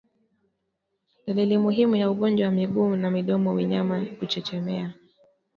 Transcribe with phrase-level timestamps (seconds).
[1.27, 4.93] Dalili muhimu ya ugonjwa wa miguu na midomo ni wanyama kuchechemea